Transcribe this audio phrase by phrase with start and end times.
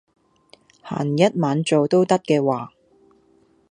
[0.83, 2.71] 閒日晚做都得嘅話